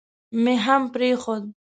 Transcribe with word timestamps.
مې 0.43 0.53
هم 0.65 0.81
پرېښود. 0.93 1.43